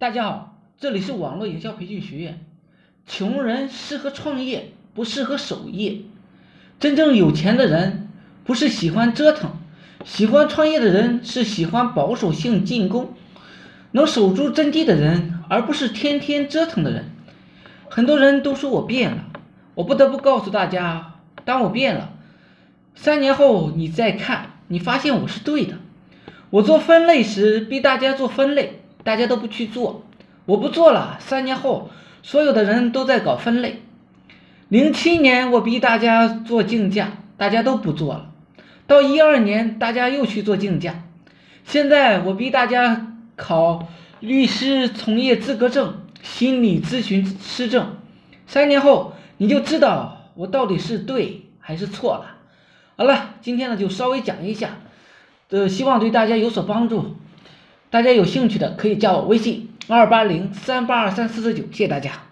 [0.00, 2.40] 大家好，这里是网络营销培训学院。
[3.06, 5.98] 穷人适合创业，不适合守业。
[6.78, 8.08] 真正有钱的人
[8.42, 9.50] 不是喜欢折腾，
[10.06, 13.12] 喜欢创业的人是喜欢保守性进攻，
[13.90, 17.10] 能守住阵地的人，而不是天天折腾的人。
[17.90, 19.26] 很多人都说我变了，
[19.74, 22.14] 我不得不告诉大家，当我变了，
[22.94, 25.76] 三年后你再看，你发现我是对的。
[26.48, 30.04] 我做分类时逼大家做分类，大家都不去做，
[30.46, 31.16] 我不做了。
[31.20, 31.90] 三年后，
[32.22, 33.82] 所有的人都在搞分类。
[34.68, 38.30] 零七年我逼大家做竞价，大家都不做了。
[38.86, 41.04] 到一二年，大家又去做竞价。
[41.64, 43.88] 现在我逼大家考
[44.20, 47.96] 律师从业资格证、心理咨询师证。
[48.46, 52.36] 三年后，你就知道我到底是对还是错了。
[52.96, 54.78] 好了，今天呢就稍微讲一下。
[55.48, 57.16] 呃，希望对大家有所帮助。
[57.90, 62.29] 大家有兴趣的可以加我微信二八零三八二三四四九，谢谢大家。